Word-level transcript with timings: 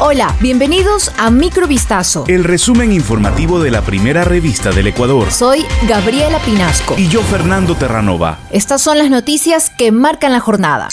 Hola, 0.00 0.34
bienvenidos 0.40 1.12
a 1.18 1.30
Microvistazo. 1.30 2.24
El 2.26 2.42
resumen 2.42 2.90
informativo 2.90 3.62
de 3.62 3.70
la 3.70 3.82
primera 3.82 4.24
revista 4.24 4.72
del 4.72 4.88
Ecuador. 4.88 5.30
Soy 5.30 5.64
Gabriela 5.86 6.40
Pinasco. 6.40 6.96
Y 6.98 7.06
yo, 7.06 7.22
Fernando 7.22 7.76
Terranova. 7.76 8.40
Estas 8.50 8.82
son 8.82 8.98
las 8.98 9.08
noticias 9.08 9.70
que 9.70 9.92
marcan 9.92 10.32
la 10.32 10.40
jornada. 10.40 10.88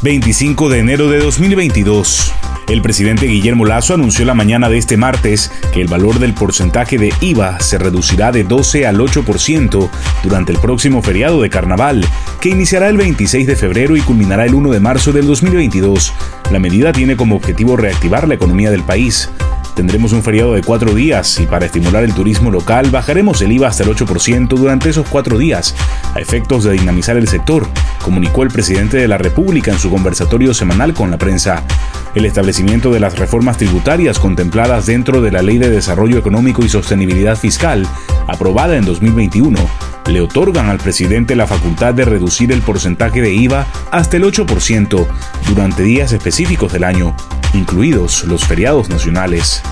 25 0.00 0.70
de 0.70 0.78
enero 0.78 1.10
de 1.10 1.18
2022. 1.18 2.32
El 2.68 2.82
presidente 2.82 3.26
Guillermo 3.26 3.64
Lazo 3.64 3.94
anunció 3.94 4.24
la 4.24 4.34
mañana 4.34 4.68
de 4.68 4.76
este 4.76 4.96
martes 4.96 5.52
que 5.72 5.80
el 5.80 5.86
valor 5.86 6.18
del 6.18 6.34
porcentaje 6.34 6.98
de 6.98 7.12
IVA 7.20 7.60
se 7.60 7.78
reducirá 7.78 8.32
de 8.32 8.42
12 8.42 8.88
al 8.88 8.98
8% 8.98 9.88
durante 10.24 10.50
el 10.50 10.58
próximo 10.58 11.00
feriado 11.00 11.40
de 11.40 11.48
carnaval, 11.48 12.04
que 12.40 12.48
iniciará 12.48 12.88
el 12.88 12.96
26 12.96 13.46
de 13.46 13.54
febrero 13.54 13.96
y 13.96 14.00
culminará 14.00 14.46
el 14.46 14.54
1 14.54 14.72
de 14.72 14.80
marzo 14.80 15.12
del 15.12 15.28
2022. 15.28 16.12
La 16.50 16.58
medida 16.58 16.92
tiene 16.92 17.16
como 17.16 17.36
objetivo 17.36 17.76
reactivar 17.76 18.26
la 18.26 18.34
economía 18.34 18.72
del 18.72 18.82
país. 18.82 19.30
Tendremos 19.76 20.12
un 20.12 20.24
feriado 20.24 20.54
de 20.54 20.62
cuatro 20.62 20.92
días 20.92 21.38
y 21.38 21.46
para 21.46 21.66
estimular 21.66 22.02
el 22.02 22.14
turismo 22.14 22.50
local 22.50 22.90
bajaremos 22.90 23.42
el 23.42 23.52
IVA 23.52 23.68
hasta 23.68 23.84
el 23.84 23.90
8% 23.90 24.48
durante 24.48 24.88
esos 24.88 25.06
cuatro 25.06 25.38
días, 25.38 25.76
a 26.14 26.18
efectos 26.18 26.64
de 26.64 26.72
dinamizar 26.72 27.16
el 27.16 27.28
sector, 27.28 27.68
comunicó 28.06 28.44
el 28.44 28.50
presidente 28.50 28.98
de 28.98 29.08
la 29.08 29.18
República 29.18 29.72
en 29.72 29.80
su 29.80 29.90
conversatorio 29.90 30.54
semanal 30.54 30.94
con 30.94 31.10
la 31.10 31.18
prensa. 31.18 31.64
El 32.14 32.24
establecimiento 32.24 32.92
de 32.92 33.00
las 33.00 33.18
reformas 33.18 33.58
tributarias 33.58 34.20
contempladas 34.20 34.86
dentro 34.86 35.20
de 35.22 35.32
la 35.32 35.42
Ley 35.42 35.58
de 35.58 35.70
Desarrollo 35.70 36.16
Económico 36.16 36.64
y 36.64 36.68
Sostenibilidad 36.68 37.36
Fiscal, 37.36 37.84
aprobada 38.28 38.76
en 38.76 38.84
2021, 38.84 39.58
le 40.06 40.20
otorgan 40.20 40.68
al 40.68 40.78
presidente 40.78 41.34
la 41.34 41.48
facultad 41.48 41.94
de 41.94 42.04
reducir 42.04 42.52
el 42.52 42.62
porcentaje 42.62 43.20
de 43.20 43.34
IVA 43.34 43.66
hasta 43.90 44.18
el 44.18 44.22
8% 44.22 45.04
durante 45.48 45.82
días 45.82 46.12
específicos 46.12 46.72
del 46.72 46.84
año, 46.84 47.16
incluidos 47.54 48.22
los 48.22 48.44
feriados 48.44 48.88
nacionales. 48.88 49.62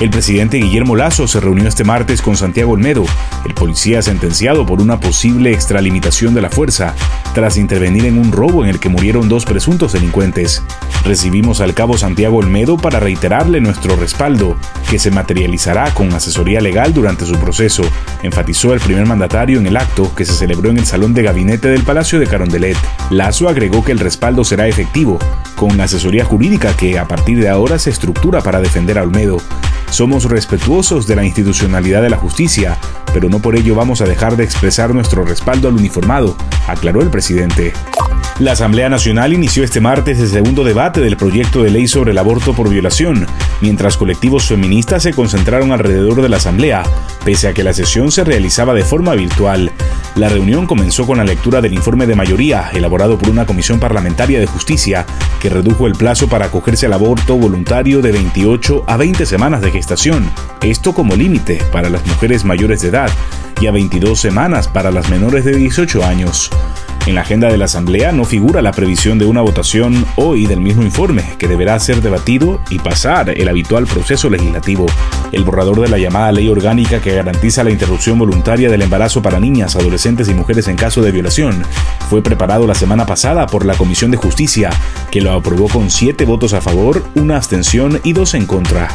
El 0.00 0.08
presidente 0.08 0.56
Guillermo 0.56 0.96
Lazo 0.96 1.28
se 1.28 1.40
reunió 1.40 1.68
este 1.68 1.84
martes 1.84 2.22
con 2.22 2.34
Santiago 2.34 2.72
Olmedo, 2.72 3.04
el 3.44 3.52
policía 3.52 4.00
sentenciado 4.00 4.64
por 4.64 4.80
una 4.80 4.98
posible 4.98 5.52
extralimitación 5.52 6.32
de 6.32 6.40
la 6.40 6.48
fuerza, 6.48 6.94
tras 7.34 7.58
intervenir 7.58 8.06
en 8.06 8.16
un 8.16 8.32
robo 8.32 8.64
en 8.64 8.70
el 8.70 8.80
que 8.80 8.88
murieron 8.88 9.28
dos 9.28 9.44
presuntos 9.44 9.92
delincuentes. 9.92 10.62
Recibimos 11.04 11.60
al 11.60 11.74
cabo 11.74 11.98
Santiago 11.98 12.38
Olmedo 12.38 12.78
para 12.78 12.98
reiterarle 12.98 13.60
nuestro 13.60 13.94
respaldo, 13.94 14.56
que 14.88 14.98
se 14.98 15.10
materializará 15.10 15.92
con 15.92 16.10
asesoría 16.14 16.62
legal 16.62 16.94
durante 16.94 17.26
su 17.26 17.34
proceso, 17.34 17.82
enfatizó 18.22 18.72
el 18.72 18.80
primer 18.80 19.04
mandatario 19.04 19.58
en 19.58 19.66
el 19.66 19.76
acto 19.76 20.14
que 20.14 20.24
se 20.24 20.32
celebró 20.32 20.70
en 20.70 20.78
el 20.78 20.86
Salón 20.86 21.12
de 21.12 21.24
Gabinete 21.24 21.68
del 21.68 21.82
Palacio 21.82 22.18
de 22.18 22.26
Carondelet. 22.26 22.78
Lazo 23.10 23.50
agregó 23.50 23.84
que 23.84 23.92
el 23.92 23.98
respaldo 23.98 24.44
será 24.44 24.66
efectivo, 24.66 25.18
con 25.56 25.78
asesoría 25.78 26.24
jurídica 26.24 26.74
que 26.74 26.98
a 26.98 27.06
partir 27.06 27.38
de 27.38 27.50
ahora 27.50 27.78
se 27.78 27.90
estructura 27.90 28.40
para 28.40 28.62
defender 28.62 28.98
a 28.98 29.02
Olmedo. 29.02 29.36
Somos 29.90 30.24
respetuosos 30.24 31.06
de 31.08 31.16
la 31.16 31.24
institucionalidad 31.24 32.00
de 32.00 32.10
la 32.10 32.16
justicia, 32.16 32.78
pero 33.12 33.28
no 33.28 33.40
por 33.40 33.56
ello 33.56 33.74
vamos 33.74 34.00
a 34.00 34.06
dejar 34.06 34.36
de 34.36 34.44
expresar 34.44 34.94
nuestro 34.94 35.24
respaldo 35.24 35.68
al 35.68 35.74
uniformado, 35.74 36.36
aclaró 36.68 37.02
el 37.02 37.10
presidente. 37.10 37.72
La 38.40 38.52
Asamblea 38.52 38.88
Nacional 38.88 39.34
inició 39.34 39.64
este 39.64 39.82
martes 39.82 40.18
el 40.18 40.28
segundo 40.28 40.64
debate 40.64 41.02
del 41.02 41.18
proyecto 41.18 41.62
de 41.62 41.68
ley 41.68 41.86
sobre 41.86 42.12
el 42.12 42.18
aborto 42.18 42.54
por 42.54 42.70
violación, 42.70 43.26
mientras 43.60 43.98
colectivos 43.98 44.46
feministas 44.46 45.02
se 45.02 45.12
concentraron 45.12 45.72
alrededor 45.72 46.22
de 46.22 46.30
la 46.30 46.38
Asamblea, 46.38 46.82
pese 47.22 47.48
a 47.48 47.52
que 47.52 47.62
la 47.62 47.74
sesión 47.74 48.10
se 48.10 48.24
realizaba 48.24 48.72
de 48.72 48.82
forma 48.82 49.14
virtual. 49.14 49.70
La 50.14 50.30
reunión 50.30 50.66
comenzó 50.66 51.06
con 51.06 51.18
la 51.18 51.24
lectura 51.24 51.60
del 51.60 51.74
informe 51.74 52.06
de 52.06 52.16
mayoría, 52.16 52.70
elaborado 52.72 53.18
por 53.18 53.28
una 53.28 53.44
comisión 53.44 53.78
parlamentaria 53.78 54.40
de 54.40 54.46
justicia, 54.46 55.04
que 55.38 55.50
redujo 55.50 55.86
el 55.86 55.92
plazo 55.92 56.26
para 56.26 56.46
acogerse 56.46 56.86
al 56.86 56.94
aborto 56.94 57.36
voluntario 57.36 58.00
de 58.00 58.12
28 58.12 58.84
a 58.86 58.96
20 58.96 59.26
semanas 59.26 59.60
de 59.60 59.70
gestación, 59.70 60.30
esto 60.62 60.94
como 60.94 61.14
límite 61.14 61.62
para 61.70 61.90
las 61.90 62.06
mujeres 62.06 62.46
mayores 62.46 62.80
de 62.80 62.88
edad, 62.88 63.10
y 63.60 63.66
a 63.66 63.70
22 63.70 64.18
semanas 64.18 64.66
para 64.66 64.90
las 64.90 65.10
menores 65.10 65.44
de 65.44 65.54
18 65.54 66.02
años. 66.06 66.50
En 67.10 67.16
la 67.16 67.22
agenda 67.22 67.48
de 67.48 67.58
la 67.58 67.64
Asamblea 67.64 68.12
no 68.12 68.24
figura 68.24 68.62
la 68.62 68.70
previsión 68.70 69.18
de 69.18 69.24
una 69.24 69.40
votación 69.40 70.06
hoy 70.14 70.46
del 70.46 70.60
mismo 70.60 70.84
informe, 70.84 71.24
que 71.38 71.48
deberá 71.48 71.76
ser 71.80 72.02
debatido 72.02 72.60
y 72.70 72.78
pasar 72.78 73.30
el 73.30 73.48
habitual 73.48 73.88
proceso 73.88 74.30
legislativo. 74.30 74.86
El 75.32 75.42
borrador 75.42 75.80
de 75.80 75.88
la 75.88 75.98
llamada 75.98 76.30
ley 76.30 76.48
orgánica 76.48 77.00
que 77.00 77.16
garantiza 77.16 77.64
la 77.64 77.72
interrupción 77.72 78.16
voluntaria 78.16 78.70
del 78.70 78.82
embarazo 78.82 79.22
para 79.22 79.40
niñas, 79.40 79.74
adolescentes 79.74 80.28
y 80.28 80.34
mujeres 80.34 80.68
en 80.68 80.76
caso 80.76 81.02
de 81.02 81.10
violación 81.10 81.64
fue 82.08 82.22
preparado 82.22 82.64
la 82.68 82.76
semana 82.76 83.06
pasada 83.06 83.48
por 83.48 83.66
la 83.66 83.74
Comisión 83.74 84.12
de 84.12 84.16
Justicia, 84.16 84.70
que 85.10 85.20
lo 85.20 85.32
aprobó 85.32 85.68
con 85.68 85.90
siete 85.90 86.24
votos 86.24 86.52
a 86.52 86.60
favor, 86.60 87.02
una 87.16 87.36
abstención 87.36 87.98
y 88.04 88.12
dos 88.12 88.34
en 88.34 88.46
contra. 88.46 88.86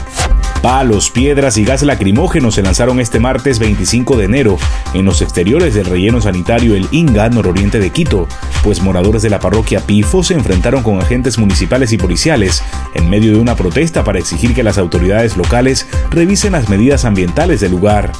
Palos, 0.62 1.12
piedras 1.12 1.58
y 1.58 1.66
gas 1.66 1.84
lacrimógeno 1.84 2.52
se 2.52 2.64
lanzaron 2.64 3.00
este 3.00 3.20
martes 3.20 3.60
25 3.60 4.18
de 4.18 4.26
enero 4.26 4.58
en 4.94 5.06
los 5.06 5.22
exteriores 5.22 5.74
del 5.76 5.86
relleno 5.86 6.22
sanitario 6.22 6.76
El 6.76 6.88
Inga, 6.92 7.30
nororiente 7.30 7.80
de 7.80 7.92
Quito, 7.92 8.28
pues 8.64 8.82
moradores 8.82 9.22
de 9.22 9.30
la 9.30 9.40
parroquia 9.40 9.80
Pifo 9.80 10.24
se 10.24 10.34
enfrentaron 10.34 10.84
con 10.84 11.00
agentes 11.00 11.38
municipales 11.38 11.94
y 11.94 11.98
policiales 11.98 12.64
en 12.94 13.10
medio 13.10 13.34
de 13.34 13.40
una 13.40 13.56
protesta 13.56 14.04
para 14.04 14.20
exigir 14.20 14.54
que 14.54 14.64
las 14.64 14.78
autoridades 14.78 15.38
locales 15.38 15.88
revisen 16.10 16.54
las 16.54 16.70
medidas 16.70 17.06
ambientales 17.06 17.62
del 17.62 17.72
lugar. 17.72 18.12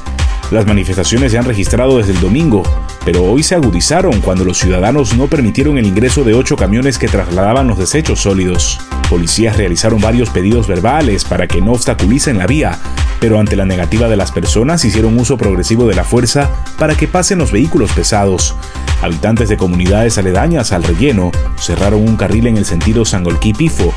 Las 0.51 0.67
manifestaciones 0.67 1.31
se 1.31 1.39
han 1.39 1.45
registrado 1.45 1.97
desde 1.97 2.13
el 2.13 2.22
domingo, 2.22 2.61
pero 3.03 3.23
hoy 3.23 3.41
se 3.41 3.56
agudizaron 3.56 4.22
cuando 4.22 4.45
los 4.45 4.59
ciudadanos 4.59 5.17
no 5.17 5.28
permitieron 5.28 5.78
el 5.79 5.88
ingreso 5.88 6.23
de 6.23 6.35
ocho 6.35 6.56
camiones 6.56 7.00
que 7.00 7.07
trasladaban 7.07 7.67
los 7.67 7.79
desechos 7.79 8.22
sólidos. 8.22 8.79
Policías 9.09 9.57
realizaron 9.57 10.00
varios 10.00 10.29
pedidos 10.29 10.67
verbales 10.67 11.25
para 11.25 11.47
que 11.47 11.61
no 11.61 11.72
obstaculicen 11.72 12.38
la 12.38 12.45
vía, 12.45 12.78
pero 13.19 13.39
ante 13.39 13.56
la 13.56 13.66
negativa 13.66 14.07
de 14.07 14.17
las 14.17 14.31
personas 14.31 14.85
hicieron 14.85 15.17
uso 15.19 15.35
progresivo 15.35 15.88
de 15.88 15.95
la 15.95 16.03
fuerza 16.03 16.51
para 16.77 16.95
que 16.95 17.07
pasen 17.07 17.39
los 17.39 17.51
vehículos 17.51 17.91
pesados. 17.91 18.56
Habitantes 19.01 19.50
de 19.50 19.57
comunidades 19.57 20.17
aledañas 20.17 20.72
al 20.72 20.83
relleno 20.83 21.31
cerraron 21.59 22.01
un 22.01 22.17
carril 22.17 22.47
en 22.47 22.57
el 22.57 22.66
sentido 22.66 23.03
Sangolquí-Pifo, 23.03 23.94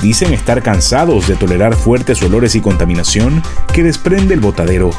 dicen 0.00 0.32
estar 0.32 0.62
cansados 0.62 1.28
de 1.28 1.36
tolerar 1.36 1.74
fuertes 1.74 2.22
olores 2.22 2.54
y 2.54 2.60
contaminación 2.60 3.42
que 3.72 3.82
desprende 3.82 4.34
el 4.34 4.40
botadero. 4.40 4.90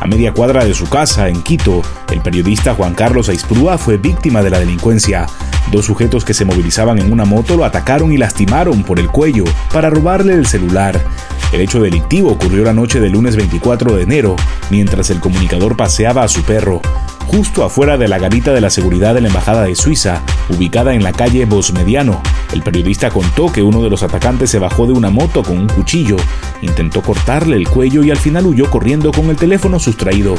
A 0.00 0.06
media 0.06 0.32
cuadra 0.32 0.64
de 0.64 0.74
su 0.74 0.88
casa, 0.88 1.28
en 1.28 1.42
Quito, 1.42 1.82
el 2.10 2.20
periodista 2.20 2.74
Juan 2.74 2.94
Carlos 2.94 3.28
Aisprúa 3.28 3.78
fue 3.78 3.96
víctima 3.96 4.42
de 4.42 4.50
la 4.50 4.60
delincuencia. 4.60 5.26
Dos 5.72 5.86
sujetos 5.86 6.24
que 6.24 6.34
se 6.34 6.44
movilizaban 6.44 6.98
en 6.98 7.12
una 7.12 7.24
moto 7.24 7.56
lo 7.56 7.64
atacaron 7.64 8.12
y 8.12 8.16
lastimaron 8.16 8.84
por 8.84 9.00
el 9.00 9.08
cuello 9.08 9.44
para 9.72 9.90
robarle 9.90 10.34
el 10.34 10.46
celular. 10.46 11.04
El 11.52 11.60
hecho 11.60 11.80
delictivo 11.80 12.30
ocurrió 12.30 12.62
la 12.64 12.74
noche 12.74 13.00
del 13.00 13.12
lunes 13.12 13.36
24 13.36 13.96
de 13.96 14.02
enero, 14.02 14.36
mientras 14.70 15.10
el 15.10 15.20
comunicador 15.20 15.76
paseaba 15.76 16.22
a 16.22 16.28
su 16.28 16.42
perro 16.42 16.80
justo 17.28 17.62
afuera 17.62 17.98
de 17.98 18.08
la 18.08 18.18
garita 18.18 18.54
de 18.54 18.62
la 18.62 18.70
seguridad 18.70 19.14
de 19.14 19.20
la 19.20 19.28
Embajada 19.28 19.64
de 19.64 19.74
Suiza, 19.74 20.22
ubicada 20.48 20.94
en 20.94 21.04
la 21.04 21.12
calle 21.12 21.44
Bosmediano. 21.44 22.22
El 22.52 22.62
periodista 22.62 23.10
contó 23.10 23.52
que 23.52 23.62
uno 23.62 23.82
de 23.82 23.90
los 23.90 24.02
atacantes 24.02 24.50
se 24.50 24.58
bajó 24.58 24.86
de 24.86 24.94
una 24.94 25.10
moto 25.10 25.42
con 25.42 25.58
un 25.58 25.68
cuchillo, 25.68 26.16
intentó 26.62 27.02
cortarle 27.02 27.56
el 27.56 27.68
cuello 27.68 28.02
y 28.02 28.10
al 28.10 28.16
final 28.16 28.46
huyó 28.46 28.70
corriendo 28.70 29.12
con 29.12 29.28
el 29.28 29.36
teléfono 29.36 29.78
sustraído. 29.78 30.36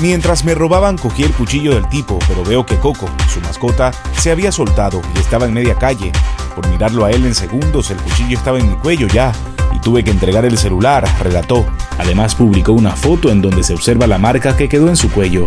Mientras 0.00 0.44
me 0.44 0.54
robaban 0.54 0.98
cogí 0.98 1.22
el 1.22 1.30
cuchillo 1.30 1.74
del 1.74 1.88
tipo, 1.88 2.18
pero 2.26 2.44
veo 2.44 2.66
que 2.66 2.76
Coco, 2.76 3.08
su 3.32 3.40
mascota, 3.40 3.92
se 4.18 4.32
había 4.32 4.50
soltado 4.50 5.00
y 5.14 5.20
estaba 5.20 5.46
en 5.46 5.54
media 5.54 5.76
calle. 5.76 6.10
Por 6.56 6.66
mirarlo 6.68 7.04
a 7.04 7.12
él 7.12 7.24
en 7.24 7.36
segundos, 7.36 7.90
el 7.92 7.98
cuchillo 7.98 8.36
estaba 8.36 8.58
en 8.58 8.68
mi 8.68 8.74
cuello 8.74 9.06
ya, 9.06 9.32
y 9.72 9.78
tuve 9.78 10.02
que 10.02 10.10
entregar 10.10 10.44
el 10.44 10.58
celular, 10.58 11.04
relató. 11.20 11.64
Además 11.98 12.34
publicó 12.34 12.72
una 12.72 12.96
foto 12.96 13.30
en 13.30 13.40
donde 13.40 13.62
se 13.62 13.74
observa 13.74 14.08
la 14.08 14.18
marca 14.18 14.56
que 14.56 14.68
quedó 14.68 14.88
en 14.88 14.96
su 14.96 15.08
cuello. 15.08 15.46